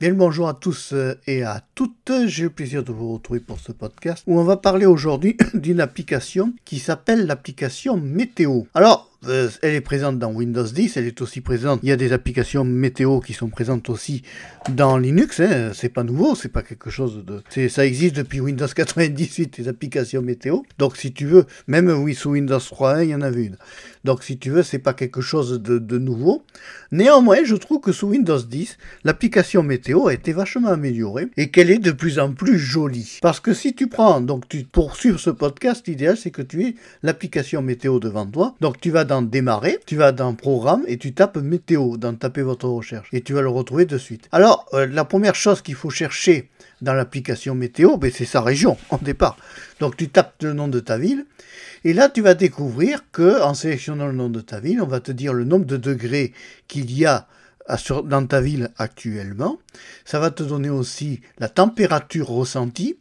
[0.00, 2.10] Bien le bonjour à tous euh, et à toutes.
[2.24, 5.78] J'ai le plaisir de vous retrouver pour ce podcast où on va parler aujourd'hui d'une
[5.78, 8.62] application qui s'appelle l'application Météo.
[8.72, 11.80] Alors, elle est présente dans Windows 10, elle est aussi présente.
[11.82, 14.22] Il y a des applications météo qui sont présentes aussi
[14.70, 15.40] dans Linux.
[15.40, 15.72] Hein.
[15.74, 17.68] C'est pas nouveau, c'est pas quelque chose de.
[17.68, 20.60] Ça existe depuis Windows 98 les applications météo.
[20.78, 23.56] Donc si tu veux, même oui sous Windows 3.1 il y en avait une.
[24.04, 26.42] Donc si tu veux, c'est pas quelque chose de, nouveau.
[26.92, 31.70] Néanmoins, je trouve que sous Windows 10, l'application météo a été vachement améliorée et qu'elle
[31.70, 33.18] est de plus en plus jolie.
[33.20, 36.74] Parce que si tu prends, donc tu poursuivre ce podcast, l'idéal c'est que tu aies
[37.02, 38.54] l'application météo devant toi.
[38.60, 42.68] Donc tu vas démarrer, tu vas dans programme et tu tapes météo dans taper votre
[42.68, 44.28] recherche et tu vas le retrouver de suite.
[44.30, 46.48] Alors, euh, la première chose qu'il faut chercher
[46.80, 49.36] dans l'application météo, ben, c'est sa région en départ.
[49.80, 51.26] Donc tu tapes le nom de ta ville
[51.84, 55.00] et là tu vas découvrir que en sélectionnant le nom de ta ville, on va
[55.00, 56.32] te dire le nombre de degrés
[56.68, 57.26] qu'il y a
[58.04, 59.58] dans ta ville actuellement.
[60.04, 62.96] Ça va te donner aussi la température ressentie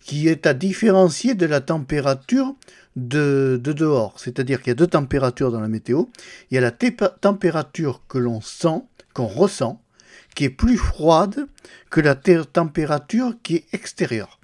[0.00, 2.54] qui est à différencier de la température
[2.98, 4.18] de, dehors.
[4.18, 6.04] C'est-à-dire qu'il y a deux températures dans la météo.
[6.50, 8.82] Il y a la température que l'on sent,
[9.14, 9.80] qu'on ressent,
[10.34, 11.46] qui est plus froide
[11.90, 14.38] que la température qui est extérieure.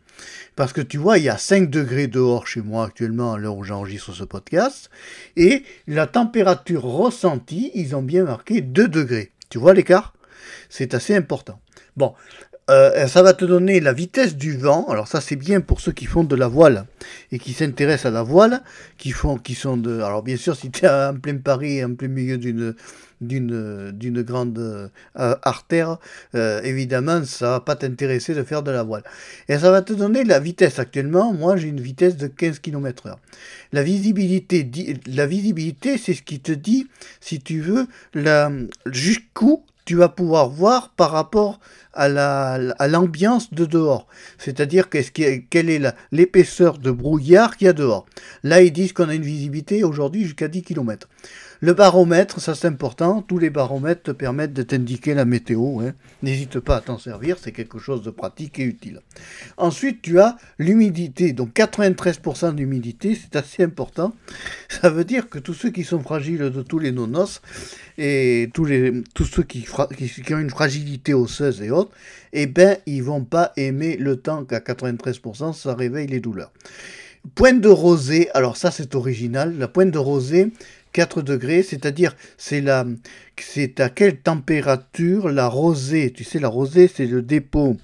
[0.57, 3.57] Parce que tu vois, il y a 5 degrés dehors chez moi actuellement à l'heure
[3.57, 4.89] où j'enregistre ce podcast.
[5.37, 9.33] Et la température ressentie, ils ont bien marqué 2 degrés.
[9.51, 10.15] Tu vois l'écart?
[10.69, 11.61] C'est assez important.
[11.97, 12.15] Bon,
[12.71, 14.87] euh, ça va te donner la vitesse du vent.
[14.89, 16.87] Alors ça c'est bien pour ceux qui font de la voile
[17.31, 18.63] et qui s'intéressent à la voile,
[18.97, 20.01] qui font, qui sont de.
[20.01, 22.75] Alors bien sûr si tu es en plein Paris, en plein milieu d'une
[23.21, 25.99] d'une d'une grande euh, artère,
[26.35, 29.03] euh, évidemment ça va pas t'intéresser de faire de la voile.
[29.49, 30.79] Et ça va te donner la vitesse.
[30.79, 33.17] Actuellement, moi j'ai une vitesse de 15 km/h.
[33.73, 34.71] La visibilité,
[35.07, 36.87] la visibilité, c'est ce qui te dit
[37.21, 38.51] si tu veux la
[38.87, 41.61] jusqu'où tu vas pouvoir voir par rapport
[41.93, 42.09] à
[42.89, 44.07] l'ambiance de dehors.
[44.39, 48.07] C'est-à-dire quelle est l'épaisseur de brouillard qu'il y a dehors.
[48.43, 51.09] Là, ils disent qu'on a une visibilité aujourd'hui jusqu'à 10 km.
[51.65, 55.81] Le baromètre, ça c'est important, tous les baromètres te permettent de t'indiquer la météo.
[55.81, 55.95] Hein.
[56.23, 59.01] N'hésite pas à t'en servir, c'est quelque chose de pratique et utile.
[59.57, 64.15] Ensuite, tu as l'humidité, donc 93% d'humidité, c'est assez important.
[64.69, 67.41] Ça veut dire que tous ceux qui sont fragiles de tous les nonos,
[67.97, 68.67] et tous,
[69.25, 69.67] ceux qui,
[69.97, 71.93] qui, ont une fragilité osseuse et autres,
[72.35, 76.53] eh ben, ils vont pas aimer le temps qu'à 93%, ça réveille les douleurs.
[77.35, 80.53] Pointe de rosée, alors ça c'est original, la pointe de rosée,
[80.95, 87.21] 4 degrés, c'est-à-dire c'est à quelle température la rosée, tu sais la rosée c'est le
[87.21, 87.77] dépôt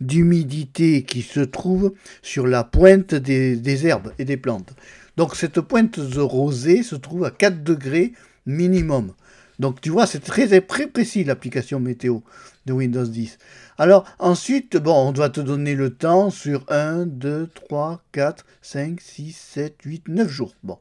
[0.00, 4.74] d'humidité qui se trouve sur la pointe des, herbes et des plantes.
[5.16, 8.12] Donc cette pointe de rosée se trouve à 4 degrés
[8.46, 9.14] minimum.
[9.60, 12.18] Donc tu vois, c'est très, très précis l'application météo
[12.66, 13.38] de Windows 10.
[13.78, 19.00] Alors ensuite, bon, on doit te donner le temps sur 1, 2, 3, 4, 5,
[19.00, 20.54] 6, 7, 8, 9 jours.
[20.64, 20.78] Bon.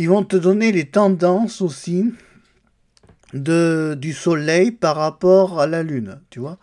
[0.00, 2.06] Ils vont te donner les tendances aussi
[3.34, 6.56] de, du soleil par rapport à la lune, tu vois.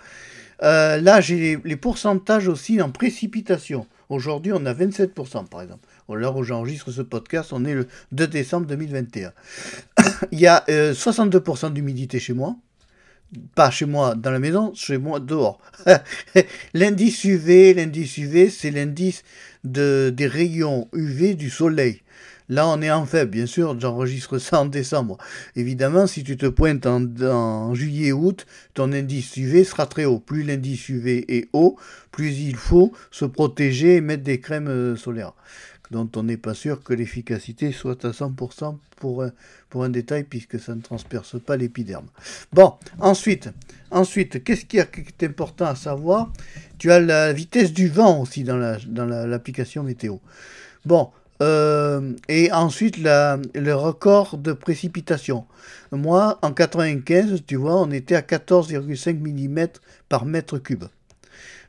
[0.63, 3.85] Euh, là, j'ai les, pourcentages aussi en précipitation.
[4.09, 5.87] Aujourd'hui, on a 27% par exemple.
[6.07, 9.31] Au l'heure où j'enregistre ce podcast, on est le 2 décembre 2021.
[10.31, 12.55] Il y a 62% euh, d'humidité chez moi.
[13.53, 15.59] Pas chez moi dans la maison, chez moi dehors.
[16.73, 19.21] l'indice UV, l'indice UV, c'est l'indice
[19.63, 22.01] de, des rayons UV du soleil.
[22.49, 25.17] Là, on est en faible, bien sûr, j'enregistre ça en décembre.
[25.55, 30.19] Évidemment, si tu te pointes en, juillet-août, ton indice UV sera très haut.
[30.19, 31.77] Plus l'indice UV est haut,
[32.11, 35.33] plus il faut se protéger et mettre des crèmes euh, solaires
[35.91, 40.75] dont on n'est pas sûr que l'efficacité soit à 100% pour un, détail puisque ça
[40.75, 42.07] ne transperce pas l'épiderme.
[42.51, 43.49] Bon, ensuite,
[43.91, 46.31] ensuite qu'est-ce qui est important à savoir?
[46.77, 50.17] Tu as la vitesse du vent aussi dans l'application météo.
[50.85, 51.11] Bon,
[51.41, 55.45] euh, et ensuite, le record de précipitation.
[55.91, 59.67] Moi, en 95, tu vois, on était à 14,5 mm
[60.09, 60.85] par mètre cube.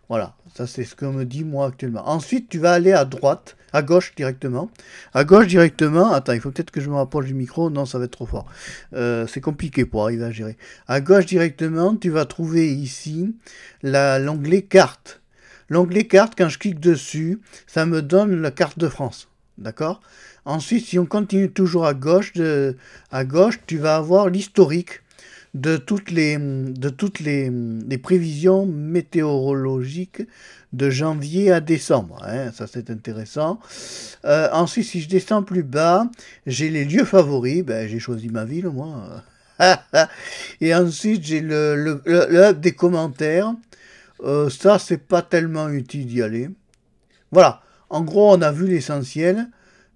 [0.08, 2.08] Voilà, ça c'est ce qu'on me dit moi actuellement.
[2.08, 4.70] Ensuite, tu vas aller à droite, à gauche directement.
[5.12, 7.98] À gauche directement, attends, il faut peut-être que je me rapproche du micro, non, ça
[7.98, 8.46] va être trop fort.
[8.94, 10.56] Euh, c'est compliqué pour arriver à gérer.
[10.86, 13.36] À gauche directement, tu vas trouver ici
[13.82, 15.20] l'onglet carte.
[15.68, 19.28] L'onglet carte, quand je clique dessus, ça me donne la carte de France.
[19.58, 20.00] D'accord?
[20.44, 22.32] Ensuite, si on continue toujours à gauche,
[23.10, 25.02] à gauche, tu vas avoir l'historique
[25.54, 27.50] de toutes les, de toutes les,
[28.02, 30.22] prévisions météorologiques
[30.72, 32.22] de janvier à décembre.
[32.26, 33.58] Hein, ça, c'est intéressant.
[34.24, 36.08] Euh, ensuite, si je descends plus bas,
[36.46, 37.64] j'ai les lieux favoris.
[37.64, 39.24] Ben, j'ai choisi ma ville, moi.
[40.60, 43.54] et ensuite, j'ai le, le, le, des commentaires.
[44.20, 46.50] Euh, ça, c'est pas tellement utile d'y aller.
[47.32, 47.62] Voilà.
[47.90, 49.48] En gros, on a vu l'essentiel.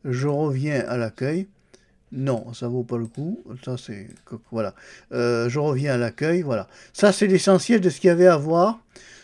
[0.05, 1.49] Je reviens à l'accueil.
[2.13, 3.43] Non, ça vaut pas le coup.
[3.65, 4.09] Ça, c'est.
[4.51, 4.75] Voilà.
[5.13, 6.43] Euh, je reviens à l'accueil.
[6.43, 6.69] Voilà.
[6.93, 8.81] Ça, c'est l'essentiel de ce qu'il y avait à voir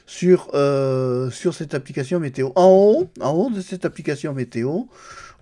[0.09, 2.49] sur, euh, sur cette application météo.
[2.57, 4.85] En haut, en haut de cette application météo,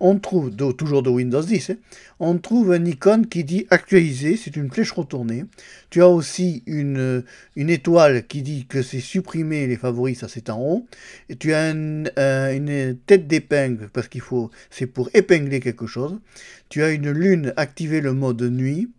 [0.01, 1.75] on trouve, toujours de Windows 10, hein,
[2.19, 5.45] on trouve un icône qui dit actualiser, c'est une flèche retournée.
[5.89, 7.23] Tu as aussi une,
[7.55, 10.85] une étoile qui dit que c'est supprimer les favoris, ça c'est en haut.
[11.29, 16.19] Et tu as une tête d'épingle, parce qu'il faut, c'est pour épingler quelque chose.
[16.67, 18.89] Tu as une lune, activer le mode nuit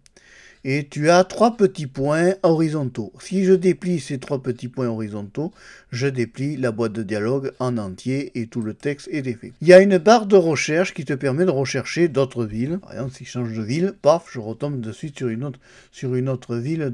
[0.64, 3.12] et tu as trois petits points horizontaux.
[3.20, 5.52] Si je déplie ces trois petits points horizontaux,
[5.90, 9.52] je déplie la boîte de dialogue en entier et tout le texte est défait.
[9.60, 12.78] Il y a une barre de recherche qui te permet de rechercher d'autres villes.
[12.80, 16.56] Par exemple, si je change de ville, paf, je retombe de suite sur une autre,
[16.56, 16.92] ville.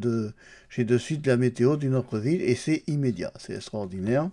[0.70, 3.32] J'ai de suite la météo d'une autre ville et c'est immédiat.
[3.38, 4.28] C'est extraordinaire.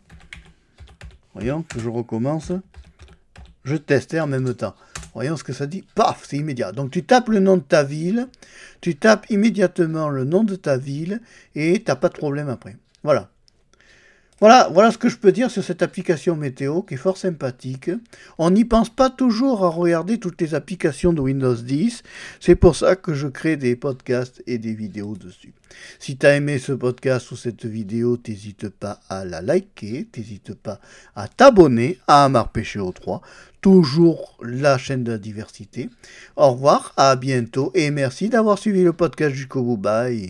[1.33, 2.51] Voyons que je recommence.
[3.63, 4.75] Je testais en même temps.
[5.13, 5.83] Voyons ce que ça dit.
[5.95, 6.71] Paf, c'est immédiat.
[6.71, 8.27] Donc tu tapes le nom de ta ville,
[8.79, 11.21] tu tapes immédiatement le nom de ta ville
[11.55, 12.77] et tu n'as pas de problème après.
[13.03, 13.30] Voilà.
[14.41, 17.91] Voilà, voilà ce que je peux dire sur cette application météo qui est fort sympathique.
[18.39, 22.01] On n'y pense pas toujours à regarder toutes les applications de Windows 10.
[22.39, 25.53] C'est pour ça que je crée des podcasts et des vidéos dessus.
[25.99, 30.55] Si tu as aimé ce podcast ou cette vidéo, n'hésite pas à la liker, n'hésite
[30.55, 30.79] pas
[31.15, 33.21] à t'abonner à Amar Péchéo 3,
[33.61, 35.87] toujours la chaîne de la diversité.
[36.35, 39.77] Au revoir, à bientôt et merci d'avoir suivi le podcast jusqu'au bout.
[39.77, 40.29] Bye.